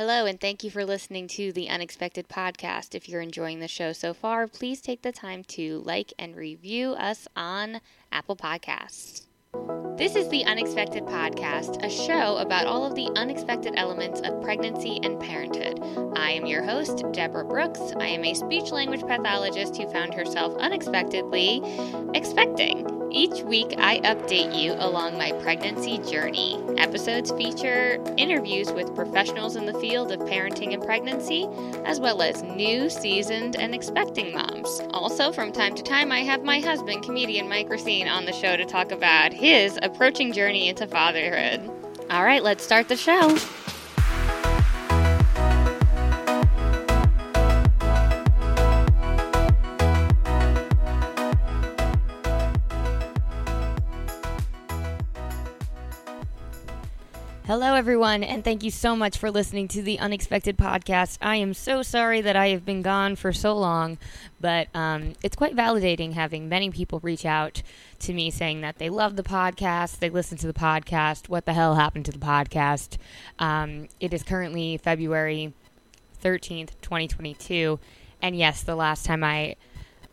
Hello, 0.00 0.24
and 0.24 0.40
thank 0.40 0.64
you 0.64 0.70
for 0.70 0.82
listening 0.82 1.28
to 1.28 1.52
the 1.52 1.68
Unexpected 1.68 2.26
Podcast. 2.26 2.94
If 2.94 3.06
you're 3.06 3.20
enjoying 3.20 3.60
the 3.60 3.68
show 3.68 3.92
so 3.92 4.14
far, 4.14 4.46
please 4.46 4.80
take 4.80 5.02
the 5.02 5.12
time 5.12 5.44
to 5.48 5.82
like 5.84 6.14
and 6.18 6.34
review 6.34 6.92
us 6.92 7.28
on 7.36 7.82
Apple 8.10 8.34
Podcasts. 8.34 9.26
This 9.98 10.16
is 10.16 10.26
the 10.30 10.42
Unexpected 10.46 11.04
Podcast, 11.04 11.84
a 11.84 11.90
show 11.90 12.38
about 12.38 12.64
all 12.64 12.86
of 12.86 12.94
the 12.94 13.10
unexpected 13.14 13.74
elements 13.76 14.22
of 14.22 14.40
pregnancy 14.40 14.98
and 15.02 15.20
parenthood. 15.20 15.78
I 16.16 16.30
am 16.30 16.46
your 16.46 16.64
host, 16.64 17.04
Deborah 17.12 17.44
Brooks. 17.44 17.92
I 18.00 18.06
am 18.06 18.24
a 18.24 18.32
speech 18.32 18.70
language 18.70 19.02
pathologist 19.02 19.76
who 19.76 19.86
found 19.90 20.14
herself 20.14 20.56
unexpectedly 20.56 21.60
expecting. 22.14 22.99
Each 23.12 23.42
week, 23.42 23.74
I 23.76 23.98
update 24.00 24.56
you 24.56 24.72
along 24.74 25.18
my 25.18 25.32
pregnancy 25.42 25.98
journey. 25.98 26.56
Episodes 26.78 27.32
feature 27.32 28.02
interviews 28.16 28.70
with 28.70 28.94
professionals 28.94 29.56
in 29.56 29.66
the 29.66 29.74
field 29.74 30.12
of 30.12 30.20
parenting 30.20 30.74
and 30.74 30.82
pregnancy, 30.82 31.48
as 31.84 31.98
well 31.98 32.22
as 32.22 32.44
new, 32.44 32.88
seasoned, 32.88 33.56
and 33.56 33.74
expecting 33.74 34.32
moms. 34.32 34.80
Also, 34.90 35.32
from 35.32 35.50
time 35.50 35.74
to 35.74 35.82
time, 35.82 36.12
I 36.12 36.20
have 36.20 36.44
my 36.44 36.60
husband, 36.60 37.02
comedian 37.02 37.48
Mike 37.48 37.68
Racine, 37.68 38.06
on 38.06 38.26
the 38.26 38.32
show 38.32 38.56
to 38.56 38.64
talk 38.64 38.92
about 38.92 39.32
his 39.32 39.76
approaching 39.82 40.32
journey 40.32 40.68
into 40.68 40.86
fatherhood. 40.86 41.68
All 42.10 42.24
right, 42.24 42.44
let's 42.44 42.62
start 42.62 42.86
the 42.86 42.96
show. 42.96 43.36
Hello, 57.50 57.74
everyone, 57.74 58.22
and 58.22 58.44
thank 58.44 58.62
you 58.62 58.70
so 58.70 58.94
much 58.94 59.18
for 59.18 59.28
listening 59.28 59.66
to 59.66 59.82
the 59.82 59.98
Unexpected 59.98 60.56
Podcast. 60.56 61.18
I 61.20 61.34
am 61.34 61.52
so 61.52 61.82
sorry 61.82 62.20
that 62.20 62.36
I 62.36 62.50
have 62.50 62.64
been 62.64 62.80
gone 62.80 63.16
for 63.16 63.32
so 63.32 63.56
long, 63.56 63.98
but 64.40 64.68
um, 64.72 65.14
it's 65.20 65.34
quite 65.34 65.56
validating 65.56 66.12
having 66.12 66.48
many 66.48 66.70
people 66.70 67.00
reach 67.00 67.26
out 67.26 67.64
to 67.98 68.12
me 68.12 68.30
saying 68.30 68.60
that 68.60 68.78
they 68.78 68.88
love 68.88 69.16
the 69.16 69.24
podcast, 69.24 69.98
they 69.98 70.10
listen 70.10 70.38
to 70.38 70.46
the 70.46 70.52
podcast, 70.52 71.28
what 71.28 71.44
the 71.44 71.52
hell 71.52 71.74
happened 71.74 72.04
to 72.04 72.12
the 72.12 72.20
podcast. 72.20 72.98
Um, 73.40 73.88
it 73.98 74.14
is 74.14 74.22
currently 74.22 74.76
February 74.76 75.52
13th, 76.22 76.70
2022, 76.82 77.80
and 78.22 78.36
yes, 78.36 78.62
the 78.62 78.76
last 78.76 79.04
time 79.04 79.24
I 79.24 79.56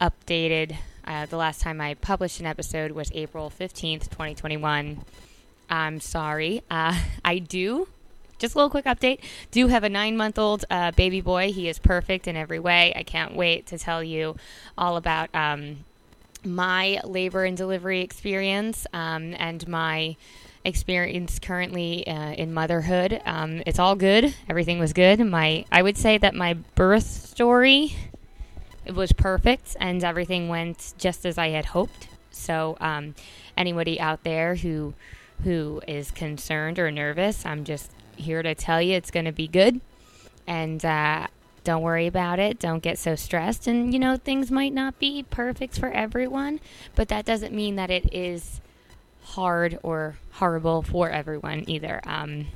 updated, 0.00 0.76
uh, 1.04 1.26
the 1.26 1.36
last 1.36 1.62
time 1.62 1.80
I 1.80 1.94
published 1.94 2.38
an 2.38 2.46
episode 2.46 2.92
was 2.92 3.10
April 3.12 3.50
15th, 3.50 4.08
2021. 4.08 5.04
I'm 5.68 6.00
sorry. 6.00 6.62
Uh, 6.70 6.98
I 7.24 7.38
do. 7.38 7.88
Just 8.38 8.54
a 8.54 8.58
little 8.58 8.70
quick 8.70 8.84
update. 8.84 9.20
Do 9.50 9.68
have 9.68 9.84
a 9.84 9.88
nine 9.88 10.16
month 10.16 10.38
old 10.38 10.64
uh, 10.70 10.90
baby 10.90 11.20
boy. 11.20 11.52
He 11.52 11.68
is 11.68 11.78
perfect 11.78 12.26
in 12.26 12.36
every 12.36 12.58
way. 12.58 12.92
I 12.94 13.02
can't 13.02 13.34
wait 13.34 13.66
to 13.68 13.78
tell 13.78 14.02
you 14.02 14.36
all 14.76 14.96
about 14.96 15.34
um, 15.34 15.84
my 16.44 17.00
labor 17.04 17.44
and 17.44 17.56
delivery 17.56 18.00
experience 18.00 18.86
um, 18.92 19.34
and 19.38 19.66
my 19.68 20.16
experience 20.64 21.38
currently 21.38 22.06
uh, 22.06 22.32
in 22.32 22.52
motherhood. 22.52 23.20
Um, 23.24 23.62
it's 23.66 23.78
all 23.78 23.96
good. 23.96 24.34
Everything 24.48 24.78
was 24.78 24.92
good. 24.92 25.20
My 25.20 25.64
I 25.70 25.82
would 25.82 25.96
say 25.96 26.18
that 26.18 26.34
my 26.34 26.54
birth 26.74 27.06
story 27.06 27.94
was 28.92 29.12
perfect 29.12 29.76
and 29.80 30.02
everything 30.02 30.48
went 30.48 30.94
just 30.98 31.24
as 31.24 31.38
I 31.38 31.48
had 31.50 31.66
hoped. 31.66 32.08
So 32.30 32.76
um, 32.80 33.14
anybody 33.56 34.00
out 34.00 34.24
there 34.24 34.56
who 34.56 34.94
who 35.42 35.82
is 35.86 36.10
concerned 36.10 36.78
or 36.78 36.90
nervous, 36.90 37.44
I'm 37.44 37.64
just 37.64 37.90
here 38.16 38.42
to 38.42 38.54
tell 38.54 38.80
you 38.80 38.94
it's 38.94 39.10
going 39.10 39.26
to 39.26 39.32
be 39.32 39.48
good. 39.48 39.80
And 40.46 40.84
uh, 40.84 41.26
don't 41.64 41.82
worry 41.82 42.06
about 42.06 42.38
it. 42.38 42.58
Don't 42.58 42.82
get 42.82 42.98
so 42.98 43.14
stressed. 43.14 43.66
And, 43.66 43.92
you 43.92 43.98
know, 43.98 44.16
things 44.16 44.50
might 44.50 44.72
not 44.72 44.98
be 44.98 45.24
perfect 45.28 45.78
for 45.78 45.90
everyone, 45.90 46.60
but 46.94 47.08
that 47.08 47.24
doesn't 47.24 47.54
mean 47.54 47.76
that 47.76 47.90
it 47.90 48.12
is 48.12 48.60
hard 49.22 49.78
or 49.82 50.16
horrible 50.32 50.82
for 50.82 51.10
everyone 51.10 51.64
either. 51.66 52.00
Um, 52.04 52.46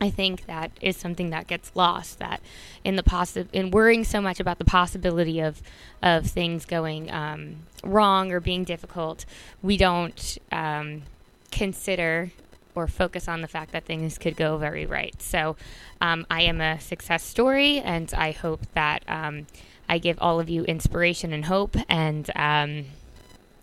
I 0.00 0.08
think 0.08 0.46
that 0.46 0.72
is 0.80 0.96
something 0.96 1.28
that 1.30 1.46
gets 1.46 1.72
lost. 1.74 2.18
That 2.20 2.40
in 2.84 2.96
the 2.96 3.02
possi- 3.02 3.48
in 3.52 3.70
worrying 3.70 4.04
so 4.04 4.20
much 4.22 4.40
about 4.40 4.58
the 4.58 4.64
possibility 4.64 5.40
of 5.40 5.60
of 6.02 6.26
things 6.26 6.64
going 6.64 7.10
um, 7.10 7.56
wrong 7.84 8.32
or 8.32 8.40
being 8.40 8.64
difficult, 8.64 9.26
we 9.62 9.76
don't 9.76 10.38
um, 10.50 11.02
consider 11.50 12.30
or 12.74 12.86
focus 12.86 13.28
on 13.28 13.40
the 13.40 13.48
fact 13.48 13.72
that 13.72 13.84
things 13.84 14.18
could 14.18 14.36
go 14.36 14.56
very 14.56 14.86
right. 14.86 15.20
So 15.20 15.56
um, 16.00 16.26
I 16.30 16.42
am 16.42 16.60
a 16.60 16.80
success 16.80 17.22
story, 17.24 17.78
and 17.78 18.12
I 18.14 18.30
hope 18.30 18.60
that 18.74 19.02
um, 19.08 19.46
I 19.88 19.98
give 19.98 20.18
all 20.20 20.40
of 20.40 20.48
you 20.48 20.64
inspiration 20.64 21.32
and 21.32 21.44
hope. 21.44 21.76
And 21.88 22.30
um, 22.36 22.84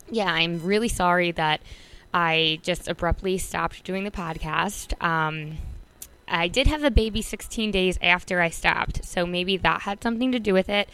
yeah, 0.09 0.31
I'm 0.31 0.63
really 0.63 0.89
sorry 0.89 1.31
that 1.31 1.61
I 2.13 2.59
just 2.63 2.87
abruptly 2.87 3.37
stopped 3.37 3.83
doing 3.83 4.03
the 4.03 4.11
podcast. 4.11 5.01
Um, 5.03 5.57
I 6.27 6.47
did 6.47 6.67
have 6.67 6.83
a 6.83 6.91
baby 6.91 7.21
16 7.21 7.71
days 7.71 7.97
after 8.01 8.41
I 8.41 8.49
stopped, 8.49 9.05
so 9.05 9.25
maybe 9.25 9.55
that 9.57 9.83
had 9.83 10.03
something 10.03 10.31
to 10.33 10.39
do 10.39 10.53
with 10.53 10.69
it. 10.69 10.89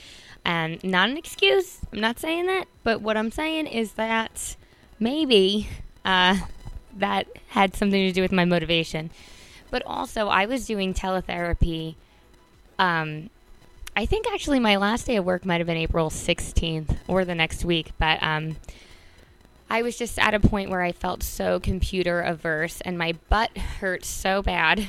And 0.46 0.84
not 0.84 1.09
an 1.09 1.18
excuse, 1.18 1.80
I'm 1.92 2.02
not 2.02 2.20
saying 2.20 2.48
that, 2.48 2.68
but 2.84 3.02
what 3.02 3.16
I'm 3.16 3.32
saying 3.32 3.68
is 3.68 3.94
that 3.94 4.56
maybe 5.00 5.70
uh, 6.03 6.38
that 6.98 7.28
had 7.50 7.76
something 7.76 8.08
to 8.08 8.12
do 8.12 8.22
with 8.22 8.31
my 8.31 8.46
motivation. 8.46 9.12
But 9.72 9.84
also, 9.86 10.28
I 10.28 10.46
was 10.46 10.66
doing 10.66 10.94
teletherapy. 10.94 11.96
Um, 12.78 13.30
I 13.96 14.06
think 14.06 14.28
actually 14.31 14.59
my 14.59 14.76
last 14.78 15.08
day 15.08 15.16
of 15.18 15.26
work 15.26 15.46
might 15.46 15.59
have 15.59 15.68
been 15.68 15.78
April 15.78 16.09
16th 16.09 16.98
or 17.08 17.26
the 17.26 17.36
next 17.36 17.64
week, 17.64 17.92
but 18.00 18.22
um, 18.22 18.58
I 19.70 19.82
was 19.82 19.98
just 19.98 20.20
at 20.20 20.34
a 20.34 20.40
point 20.40 20.70
where 20.70 20.82
I 20.82 20.92
felt 20.92 21.24
so 21.24 21.59
computer 21.59 22.22
averse 22.22 22.82
and 22.82 22.98
my 22.98 23.14
butt 23.30 23.58
hurt 23.58 24.06
so 24.06 24.42
bad. 24.42 24.80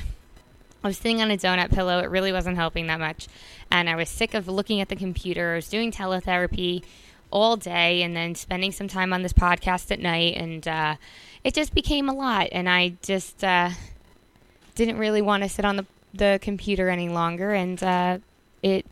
I 0.83 0.87
was 0.87 0.97
sitting 0.97 1.21
on 1.21 1.31
a 1.31 1.37
donut 1.37 1.71
pillow. 1.71 1.97
It 1.99 2.11
really 2.11 2.31
wasn't 2.31 2.57
helping 2.57 2.85
that 2.87 2.99
much. 2.99 3.27
And 3.71 3.89
I 3.89 3.95
was 3.95 4.07
sick 4.07 4.35
of 4.35 4.47
looking 4.47 4.81
at 4.81 4.89
the 4.89 4.95
computer. 4.95 5.53
I 5.53 5.55
was 5.55 5.67
doing 5.67 5.91
teletherapy 5.91 6.83
all 7.31 7.57
day 7.57 8.01
and 8.01 8.15
then 8.15 8.35
spending 8.35 8.71
some 8.71 8.87
time 8.87 9.13
on 9.13 9.21
this 9.21 9.33
podcast 9.33 9.91
at 9.91 9.99
night. 9.99 10.35
And 10.37 10.67
uh, 10.67 10.95
it 11.43 11.53
just 11.53 11.73
became 11.73 12.09
a 12.09 12.13
lot, 12.13 12.49
and 12.51 12.67
I 12.69 12.95
just 13.01 13.43
uh, 13.43 13.69
didn't 14.73 14.97
really 14.97 15.21
want 15.21 15.43
to 15.43 15.49
sit 15.49 15.65
on 15.65 15.75
the 15.77 15.85
the 16.13 16.39
computer 16.41 16.89
any 16.89 17.09
longer, 17.09 17.53
and 17.53 17.81
uh, 17.83 18.17
it 18.63 18.85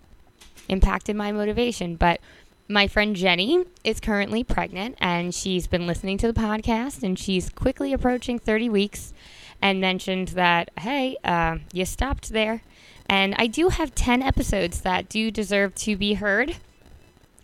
impacted 0.70 1.16
my 1.16 1.32
motivation. 1.32 1.96
But 1.96 2.20
my 2.68 2.88
friend 2.88 3.16
Jenny 3.16 3.66
is 3.84 4.00
currently 4.00 4.44
pregnant, 4.44 4.96
and 5.00 5.34
she's 5.34 5.68
been 5.68 5.88
listening 5.88 6.18
to 6.20 6.32
the 6.32 6.40
podcast, 6.40 7.04
and 7.04 7.18
she's 7.18 7.50
quickly 7.50 7.94
approaching 7.94 8.40
30 8.40 8.70
weeks, 8.70 9.14
and 9.62 9.80
mentioned 9.80 10.30
that 10.30 10.70
hey, 10.80 11.18
uh, 11.24 11.58
you 11.72 11.86
stopped 11.86 12.30
there. 12.30 12.62
And 13.08 13.36
I 13.38 13.48
do 13.48 13.70
have 13.70 13.94
10 13.96 14.22
episodes 14.22 14.82
that 14.82 15.10
do 15.10 15.30
deserve 15.30 15.76
to 15.76 15.98
be 15.98 16.16
heard. 16.16 16.56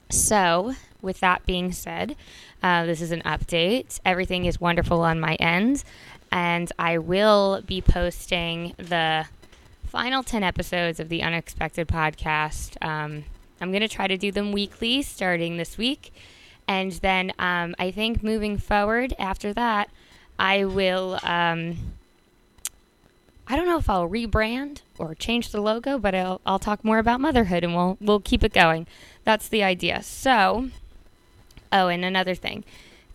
So, 0.09 0.73
with 1.01 1.19
that 1.19 1.45
being 1.45 1.71
said, 1.71 2.15
uh, 2.63 2.85
this 2.85 3.01
is 3.01 3.11
an 3.11 3.21
update. 3.21 3.99
Everything 4.03 4.45
is 4.45 4.59
wonderful 4.59 5.01
on 5.01 5.19
my 5.19 5.35
end, 5.35 5.83
and 6.31 6.71
I 6.79 6.97
will 6.97 7.61
be 7.61 7.81
posting 7.81 8.73
the 8.77 9.27
final 9.85 10.23
10 10.23 10.43
episodes 10.43 10.99
of 10.99 11.09
the 11.09 11.21
Unexpected 11.21 11.87
podcast. 11.87 12.75
Um, 12.83 13.23
I'm 13.61 13.71
going 13.71 13.81
to 13.81 13.87
try 13.87 14.07
to 14.07 14.17
do 14.17 14.31
them 14.31 14.51
weekly 14.51 15.01
starting 15.01 15.57
this 15.57 15.77
week. 15.77 16.11
And 16.67 16.91
then 16.93 17.31
um, 17.39 17.75
I 17.79 17.91
think 17.91 18.23
moving 18.23 18.57
forward 18.57 19.13
after 19.17 19.53
that, 19.53 19.89
I 20.37 20.65
will. 20.65 21.19
Um, 21.23 21.77
I 23.49 23.55
don't 23.55 23.65
know 23.65 23.79
if 23.79 23.89
I'll 23.89 24.07
rebrand 24.07 24.81
or 24.99 25.15
change 25.15 25.51
the 25.51 25.59
logo, 25.59 25.97
but 25.97 26.13
I'll, 26.13 26.39
I'll 26.45 26.59
talk 26.59 26.85
more 26.85 26.99
about 26.99 27.19
motherhood 27.19 27.63
and 27.63 27.75
we'll 27.75 27.97
we'll 27.99 28.19
keep 28.19 28.43
it 28.43 28.53
going. 28.53 28.85
That's 29.23 29.49
the 29.49 29.63
idea. 29.63 30.03
So, 30.03 30.69
Oh, 31.71 31.87
and 31.87 32.03
another 32.03 32.35
thing. 32.35 32.63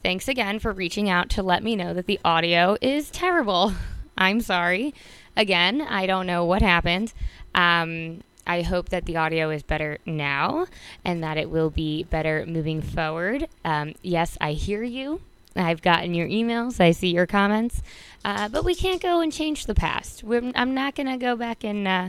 Thanks 0.03 0.29
again 0.29 0.59
for 0.59 0.73
reaching 0.73 1.09
out 1.09 1.29
to 1.31 1.43
let 1.43 1.63
me 1.63 1.75
know 1.77 1.95
that 1.95 2.07
the 2.07 2.21
audio 2.25 2.77
is 2.81 3.11
terrible. 3.11 3.73
I'm 4.19 4.41
sorry. 4.41 4.95
Again, 5.37 5.81
I 5.81 6.07
don't 6.07 6.27
know 6.27 6.45
what 6.45 6.63
happened. 6.63 7.13
Um, 7.55 8.23
I 8.47 8.63
hope 8.63 8.91
that 8.91 9.07
the 9.07 9.17
audio 9.17 9.51
is 9.51 9.63
better 9.63 9.99
now 10.07 10.67
and 11.05 11.23
that 11.25 11.39
it 11.39 11.51
will 11.51 11.71
be 11.71 12.05
better 12.05 12.45
moving 12.47 12.83
forward. 12.83 13.49
Um, 13.65 13.95
yes, 14.03 14.37
I 14.41 14.53
hear 14.53 14.83
you. 14.83 15.21
I've 15.57 15.83
gotten 15.83 16.15
your 16.15 16.29
emails. 16.29 16.81
I 16.81 16.91
see 16.91 17.13
your 17.13 17.27
comments. 17.27 17.83
Uh, 18.25 18.49
but 18.49 18.65
we 18.65 18.75
can't 18.75 19.03
go 19.03 19.21
and 19.21 19.33
change 19.33 19.67
the 19.67 19.75
past. 19.75 20.25
We're, 20.25 20.53
I'm 20.55 20.75
not 20.75 20.95
going 20.95 21.07
to 21.07 21.17
go 21.17 21.37
back 21.37 21.63
and 21.63 21.87
uh, 21.87 22.09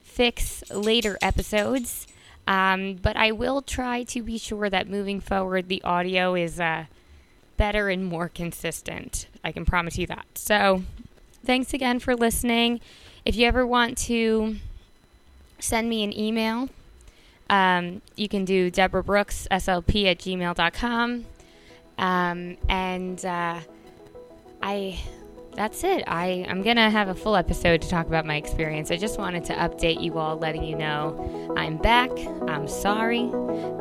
fix 0.00 0.68
later 0.70 1.18
episodes. 1.22 2.06
Um, 2.46 2.94
but 2.94 3.16
I 3.16 3.30
will 3.32 3.60
try 3.60 4.04
to 4.04 4.22
be 4.22 4.38
sure 4.38 4.70
that 4.70 4.88
moving 4.88 5.20
forward, 5.20 5.68
the 5.68 5.82
audio 5.82 6.34
is 6.34 6.58
uh, 6.58 6.86
better 7.58 7.90
and 7.90 8.06
more 8.06 8.30
consistent. 8.30 9.28
I 9.44 9.52
can 9.52 9.66
promise 9.66 9.98
you 9.98 10.06
that. 10.06 10.26
So, 10.34 10.82
thanks 11.44 11.74
again 11.74 11.98
for 11.98 12.16
listening. 12.16 12.80
if 13.26 13.36
you 13.36 13.46
ever 13.46 13.66
want 13.66 13.98
to 13.98 14.56
send 15.58 15.90
me 15.90 16.02
an 16.02 16.18
email, 16.18 16.70
um, 17.50 18.00
you 18.16 18.28
can 18.28 18.46
do 18.46 18.70
Deborah 18.70 19.04
Brooks, 19.04 19.46
SLP 19.50 20.06
at 20.06 20.18
gmail.com. 20.18 21.26
Um, 21.98 22.56
and 22.68 23.24
uh, 23.24 23.60
I 24.62 24.98
that's 25.58 25.82
it. 25.82 26.04
I, 26.06 26.46
I'm 26.48 26.62
going 26.62 26.76
to 26.76 26.88
have 26.88 27.08
a 27.08 27.14
full 27.16 27.34
episode 27.34 27.82
to 27.82 27.88
talk 27.88 28.06
about 28.06 28.24
my 28.24 28.36
experience. 28.36 28.92
I 28.92 28.96
just 28.96 29.18
wanted 29.18 29.44
to 29.46 29.54
update 29.54 30.00
you 30.00 30.16
all, 30.16 30.36
letting 30.36 30.62
you 30.62 30.76
know 30.76 31.52
I'm 31.56 31.78
back. 31.78 32.10
I'm 32.46 32.68
sorry. 32.68 33.28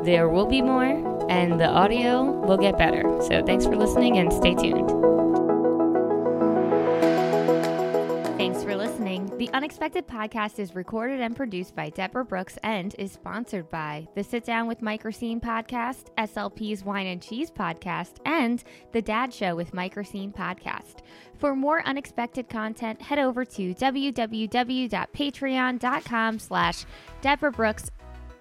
There 0.04 0.28
will 0.28 0.48
be 0.48 0.64
more, 0.64 1.28
and 1.30 1.60
the 1.60 1.68
audio 1.68 2.24
will 2.24 2.58
get 2.58 2.80
better. 2.80 3.04
So 3.22 3.44
thanks 3.46 3.66
for 3.66 3.76
listening 3.76 4.18
and 4.18 4.34
stay 4.34 4.56
tuned. 4.56 4.97
The 9.38 9.50
Unexpected 9.54 10.08
podcast 10.08 10.58
is 10.58 10.74
recorded 10.74 11.20
and 11.20 11.36
produced 11.36 11.76
by 11.76 11.90
Deborah 11.90 12.24
Brooks 12.24 12.58
and 12.64 12.96
is 12.98 13.12
sponsored 13.12 13.70
by 13.70 14.08
the 14.16 14.24
Sit 14.24 14.46
Down 14.46 14.68
with 14.68 14.82
Mike 14.82 15.04
Racine 15.04 15.42
podcast, 15.42 16.06
SLP's 16.18 16.86
Wine 16.86 17.08
and 17.08 17.22
Cheese 17.22 17.52
podcast, 17.52 18.20
and 18.26 18.64
the 18.94 19.02
Dad 19.02 19.34
Show 19.34 19.54
with 19.54 19.74
Mike 19.74 19.98
Racine 19.98 20.32
podcast. 20.32 21.00
For 21.38 21.58
more 21.58 21.86
unexpected 21.86 22.48
content, 22.48 23.02
head 23.02 23.20
over 23.20 23.44
to 23.44 23.76
www.patreon.com 23.76 26.40
slash 26.40 26.86
Deborah 27.22 27.52
Brooks 27.52 27.92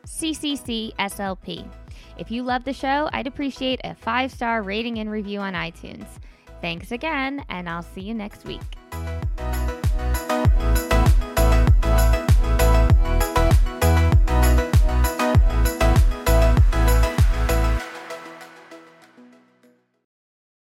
CCCSLP. 0.07 1.69
If 2.17 2.31
you 2.31 2.45
love 2.45 2.63
the 2.63 2.73
show, 2.73 3.09
I'd 3.13 3.27
appreciate 3.27 3.81
a 3.83 3.97
five-star 3.97 4.63
rating 4.63 5.01
and 5.01 5.11
review 5.11 5.41
on 5.41 5.55
iTunes. 5.55 6.07
Thanks 6.61 6.93
again, 6.93 7.45
and 7.49 7.69
I'll 7.69 7.83
see 7.83 8.03
you 8.03 8.15
next 8.15 8.45
week. 8.45 8.63